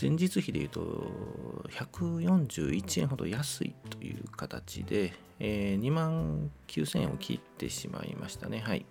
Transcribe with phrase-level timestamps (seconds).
[0.00, 0.80] 前日比でいうと
[1.70, 8.60] 141円ほど安いという形で、えー2万9000円を切ってしまいましたね。
[8.60, 8.86] はい。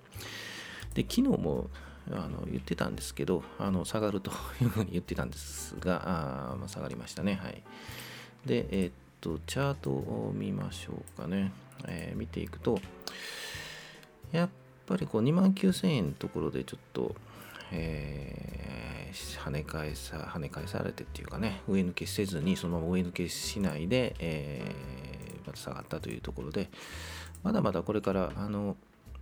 [0.94, 1.70] で、昨日も
[2.12, 6.02] あの言ってたんですけど、あの下がるというふうに言ってたんですが、
[6.52, 7.40] あまあ、下がりましたね。
[7.42, 7.64] はい。
[8.46, 11.52] で、えーっと、チャートを見ましょうかね。
[11.88, 12.82] えー見ていくと、
[14.34, 14.50] やっ
[14.86, 17.16] ぱりこう2万9000円のところでちょっと、
[17.72, 26.70] えー跳ね返さ跳ね返されてっていうかね上抜けせずにそのまま上抜けしないで、えーまた下がったというところで
[27.42, 28.76] まだまだこれからあの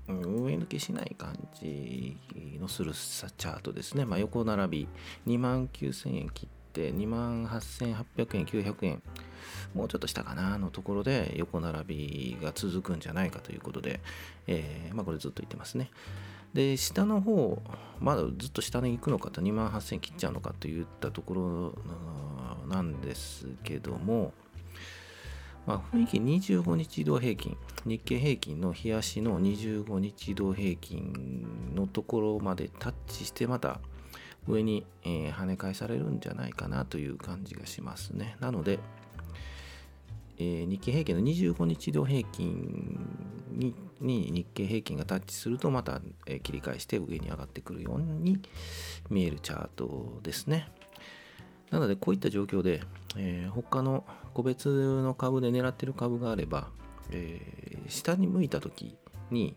[0.08, 2.18] 上抜けしない感じ
[2.60, 4.88] のするチャートですね、まあ、横並び
[5.28, 9.02] 2万9000円切って2万8800円900円
[9.74, 14.00] もうちょっと下かなのところで横並びが続くんじゃないかということで、
[14.48, 15.90] えーまあ、これずっと言ってますね。
[16.56, 17.62] で、下の方、
[18.00, 24.32] まだずっと下に行くのかと、2万8000切っちゃうのかといったところなんですけども、
[25.68, 33.82] まあ、雰囲気25日移動平均、日経平均の冷やしの25日移動平均のところまでタッチして、また
[34.48, 38.38] 上に、えー跳ね返されるんじゃないかなという感じがしますね。
[38.40, 38.80] なので、
[40.38, 43.06] えー日経平均の25日移動平均
[43.52, 46.02] にに日経平均がタッチするとまた、
[46.44, 48.40] 切り返して上に上がってくるように
[49.10, 50.68] 見えるチャートですね。
[51.72, 52.82] なのでこういった状況で、
[53.18, 54.68] えー他の個別
[55.02, 56.70] の株で狙ってる株があれば、
[57.12, 58.98] えー下に向いた時
[59.30, 59.56] に、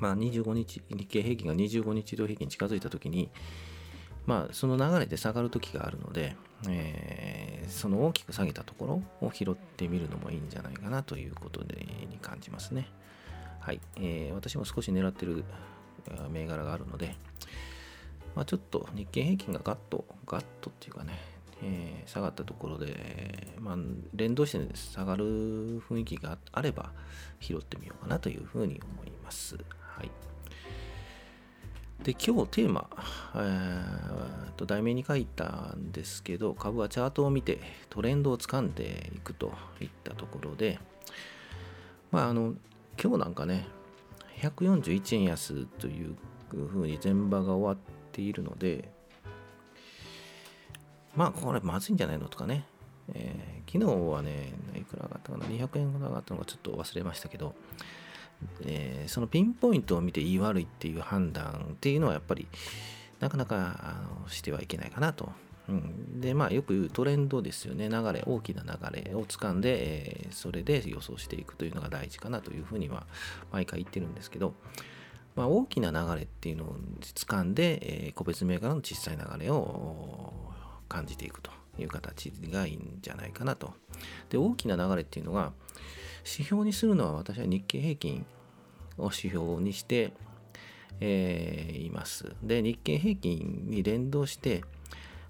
[0.00, 3.30] まあ、25日日経平均が25日移動平均に近づいた時に
[4.26, 6.36] まあ、その流れで下がる時があるので、
[6.68, 12.88] えーその大きく下げたところを拾ってみるのもいいんじゃないかなということでに感じますね。
[13.60, 15.44] はい、えー私も少し狙ってる
[16.30, 17.16] 銘柄があるので、
[18.34, 21.18] まあ、ちょっと日経平均がガッと、ガッとっていうかね、
[21.62, 23.76] えー下がったところで、まあ、
[24.14, 26.92] 連動して、下がる雰囲気があれば
[27.40, 29.56] 拾ってみようかなというふうに思います。
[29.80, 30.10] はい。
[32.02, 32.88] で今日テーマ、
[33.34, 40.78] えーと題名に書いたんですけど株はチャートを見てトレンドをつかんでいくといったところで
[42.10, 42.54] まああの
[43.02, 43.66] 今日なんかね
[44.40, 46.16] 141円安という
[46.50, 47.76] ふうに前場が終わっ
[48.12, 48.90] ているので
[51.14, 52.64] まあこれまずいんじゃないのとかね、
[53.12, 57.54] えー昨日はねいくら上がったかな200円ほど上がったのかちょっと忘れましたけど
[58.64, 62.48] えーそのピンポイントを見て言い悪いっていう判断っていうのはやっぱり
[63.20, 65.30] なかなかあのしてはいけないかなと。
[65.68, 73.06] うん、でまあよく言うトレンドですよね流れ大きな流れを掴んで、えーそれで予想していくというのが大事かなというふうには
[73.52, 74.54] 毎回言ってるんですけど、
[75.34, 80.32] まあ、大きな流れっていうのを掴んで、えー個別銘柄の小さい流れを
[80.88, 83.74] 感じていくという形がいいんじゃないかなと。
[84.30, 85.52] で大きな流れっていうのが
[86.26, 88.26] 指標にするのは私は日経平均
[88.98, 90.12] を指標にして、
[91.00, 92.34] えーいます。
[92.42, 94.64] で、日経平均に連動して、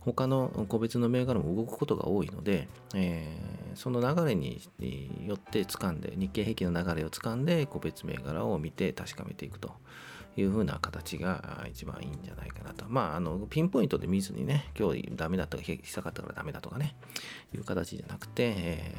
[0.01, 4.63] 他の個別の銘柄も動くことが多いので、えーその流れに
[5.27, 9.75] よって掴んで、日経平均の流れを掴んで、個別銘柄を見て確かめていくと
[10.35, 12.87] いう風な形が一番いいんじゃないかなと。
[12.89, 16.97] まあ、あの、ピンポイントで見ずにね、今日ダメだったか、したかったからダメだとかね、
[17.55, 18.95] いう形じゃなくて、え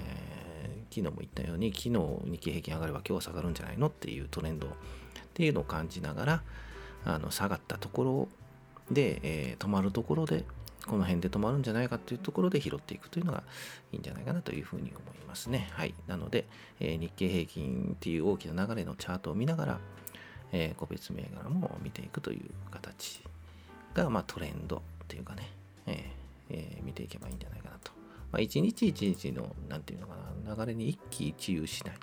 [0.98, 4.72] 昨日も言ったように、昨日日経平均上がれば今日は下がるんじゃないのっていうトレンドっ
[5.36, 6.44] ていうのを感じながら、
[7.06, 8.28] あの下がったところ
[8.90, 10.44] で、えー止まるところで、
[10.88, 13.44] この辺で止まるんじゃないかっていうところで拾っていくというのが
[13.92, 15.68] いいんじゃないかなというふうに思いますね。
[15.72, 15.94] はい。
[16.08, 16.46] なので、
[16.80, 19.80] えー日経平均っていう大きな流れのチャートを見ながら、
[20.52, 23.22] えー個別銘柄も見ていくという形
[23.94, 25.52] が、まあ、トレンドっていうかね、
[25.86, 25.96] えー
[26.50, 27.97] えー見ていけばいいんじゃないかなと。
[28.32, 30.16] まあ、一日一日の、なんていうのか
[30.46, 31.96] な、流れに一喜一憂しない。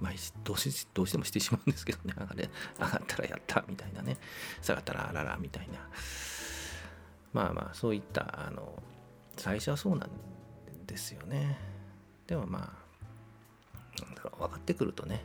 [0.00, 0.12] まあ、
[0.44, 2.48] どうしどうしてもしてしまうんですけどね、上がれ
[2.78, 4.16] 上がったらやったみたいなね、
[4.62, 5.88] 下がったらあららみたいな。
[7.32, 8.80] まあまあ、そういった、あの、
[9.36, 10.10] 最初はそうなん
[10.86, 11.58] ですよね。
[12.26, 15.24] でもまあ、なんだろう、分かってくるとね、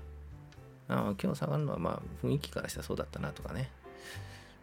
[0.87, 3.69] あ今日下がるのはまあ雰囲気からしたらそうだったなとかね、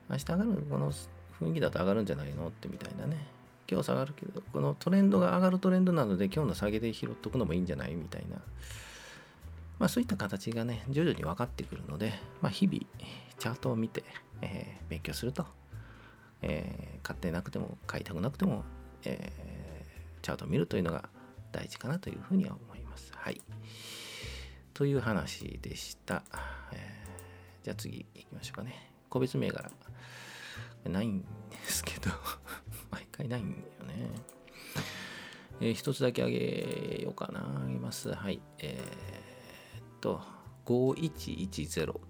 [0.08, 3.26] 明日上がるこの雰囲気だと上がるんじゃないのってみたいなね、
[3.70, 8.38] 今日下がるけど、このトレンドが上がるトレンドなので、今日の下げで拾っとくのもいいんじゃないみたいな。
[9.78, 12.12] まあそういった形がね、徐々に分かってくるので、
[12.42, 12.80] まあ日々、
[13.38, 14.02] チャートを見て、
[14.42, 15.46] えー、勉強すると、
[16.42, 18.64] えー、買ってなくても、買いたくなくても、
[19.04, 21.08] えー、チャートを見るというのが
[21.52, 23.12] 大事かなというふうには思います。
[23.14, 23.40] はい。
[24.74, 26.24] という話でした。
[26.72, 28.90] えー、じゃあ次行きましょうかね。
[29.08, 29.70] 個別銘柄。
[30.88, 31.26] ないんで
[31.64, 32.10] すけど
[32.90, 34.10] 毎回ないんだよね。
[35.60, 37.62] えー、一つだけあげようかな。
[37.64, 38.12] あげます。
[38.12, 38.40] はい。
[38.58, 40.20] えー、っと、
[40.64, 42.00] 5110。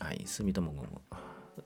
[0.00, 0.22] はい。
[0.26, 0.88] 住友ゴム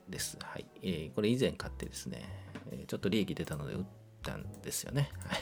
[0.09, 0.37] です。
[0.41, 0.65] はい。
[0.81, 2.23] えー、これ以前買ってですね、
[2.71, 3.85] えちょっと利益出たので売っ
[4.23, 5.09] たんですよね。
[5.27, 5.41] はい。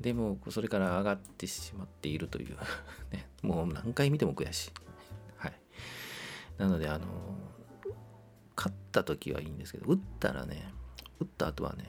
[0.00, 2.56] でも、それから上がってしまっているという
[3.12, 4.70] ね、もう何回見ても悔しい。
[5.36, 5.52] はい。
[6.58, 7.06] なので、あの
[8.56, 10.72] 勝った時はいいんですけど、打ったらね、
[11.22, 11.84] 打った後はね、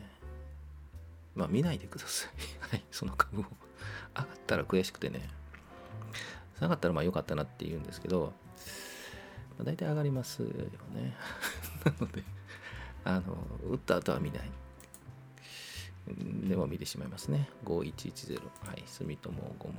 [1.35, 2.31] まあ見ないでください。
[2.71, 3.45] はい、その株を。
[4.15, 5.27] 上がったら悔しくてね、
[6.59, 8.33] 下がったらまあ良かったなって言うんですけど、
[9.57, 11.15] まあ、大体上がりますよね。
[11.83, 12.23] なので、
[13.03, 14.51] あの、打った後は見ない。
[16.47, 17.49] でも見てしまいますね。
[17.65, 18.41] 5110。
[18.67, 19.75] はい、住友ゴム。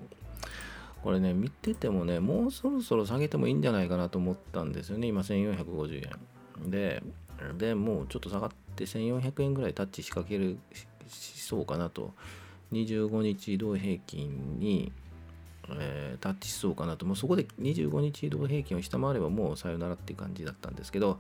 [1.03, 5.07] これね、見ててもね、もうそろそろ下げてもいいんじゃないかなと思ったんですよね。
[5.07, 6.11] 今1450
[6.63, 6.71] 円。
[6.71, 7.03] で、
[7.59, 10.59] でもうちょっと下がって1400円ぐらいタッチ仕掛ける
[11.09, 12.13] しそうかなと。
[12.73, 14.91] 25日移動平均に、
[15.71, 17.07] えー、タッチしそうかなと。
[17.07, 21.19] もうそこで25日移動平均を下回ればもうさよならっていう感じだったんですけど、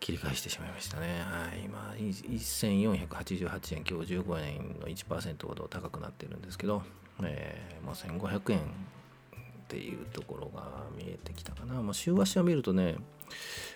[0.00, 1.20] 切り返してしまいましたね。
[1.20, 6.82] はい、今、1488円、今日15円の1%ほど高くなってるんですけど、
[7.22, 8.60] えー、まあ、1500円
[9.68, 11.82] っていうところが見えてきたかな。
[11.82, 12.96] まあ、週足を見るとね、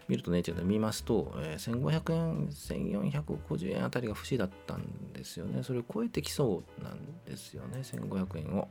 [0.08, 5.62] 見るとね、違う見ますと、えー、1500円、1450円あたりが節だったんですよね。
[5.62, 8.68] それを超えてきそうなんですよね、1500円を。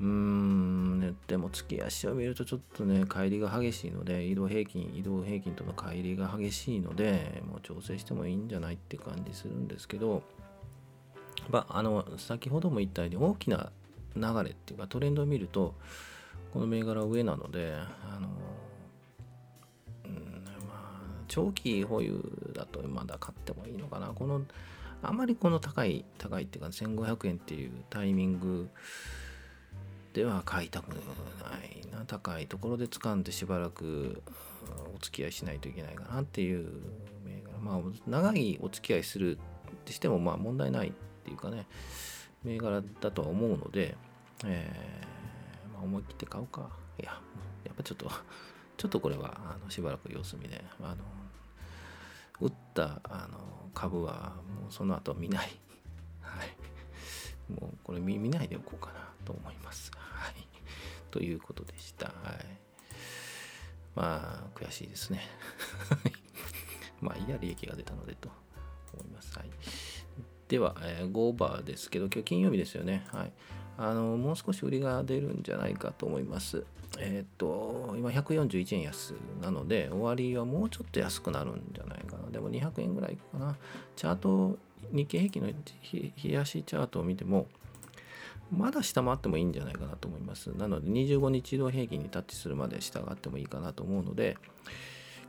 [0.00, 10.24] うーん、ね、でも月足を見るとちょっとね、乖離が激しいので、移動平均、移動平均との乖離が激しいので、もう調整してもいいんじゃないって感じするんですけど、
[11.50, 13.70] まあ、あの、先ほども言ったように大きな
[14.16, 15.74] 流れっていうかトレンドを見ると
[16.52, 18.28] この銘柄上なのであの、
[20.04, 22.20] うんまあ、長期保有
[22.52, 24.08] だとまだ買ってもいいのかな。
[24.08, 24.42] この
[25.04, 28.68] あまりこの高い高いっていうか1500円っていうタイミング
[30.12, 32.04] では買いたくないな。
[32.06, 34.22] 高いところで掴んでしばらく
[34.94, 36.68] お付き合いしないといけないかなっていう
[37.24, 37.58] 銘柄。
[37.58, 39.40] まあ長いお付き合いするっ
[39.84, 40.92] てしてもまあ問題ないっ
[41.24, 41.66] ていうかね。
[42.44, 43.96] 銘柄だとは思うので、
[44.44, 46.70] えー、まあ、思い切って買うか。
[46.98, 47.20] いや、
[47.64, 48.10] やっぱちょっと、
[48.76, 51.04] ちょっとこれはあのしばらく様子見で、あの
[52.40, 55.50] 打ったあの株はもうその後見ない。
[56.20, 57.52] はい。
[57.52, 59.90] もうこれ見ないでおこうかなと思います。
[59.96, 60.34] はい。
[61.10, 62.06] ということでした。
[62.06, 62.62] はい。
[63.94, 65.20] まあ、悔しいですね。
[67.00, 68.30] まあ、いいや、利益が出たのでと
[68.94, 69.38] 思います。
[69.38, 69.50] はい。
[70.52, 73.06] では、えー、5バーですけど、今日金曜日ですよね。
[73.10, 73.32] はい。
[73.78, 76.66] あの、もう少し売りが出るんじゃないかと思います。
[76.98, 82.30] えっ、と、今141円安なので、終わりはもうちょっと安くなるんじゃないかな。
[82.30, 83.56] でも200円ぐらいかな。
[83.96, 84.58] チャート、
[84.90, 87.46] 日経平均の冷やしチャートを見ても、
[88.54, 90.48] まだ下回ってもいいんじゃないかなと思います。
[90.48, 94.36] なので、25日移動平均にタッチするまで下がってもいいかなと思うので、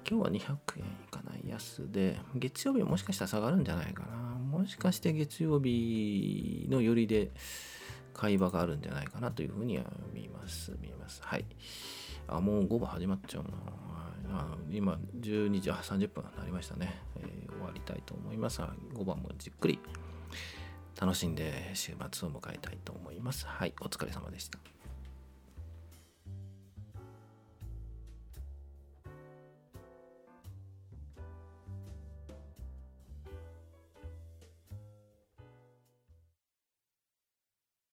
[0.05, 4.42] 今日は200円いかない安で、月曜日はもしかしたら下がるんじゃないかな。
[4.53, 7.31] もしかして月曜日の寄りで
[8.13, 10.71] 買い場があるんじゃないかなというふうには見ます。
[10.79, 11.21] 見えます。
[11.23, 11.45] はい。
[12.27, 13.49] あ、もう5番始まっちゃうな。
[14.35, 19.79] あ今、12時30分になりましたね、えー、終わりたいと思います、5番もじっくり
[20.99, 23.45] 楽しんで週末を迎えたいと思います。
[23.47, 23.73] はい。
[23.81, 24.82] お疲れ様でした。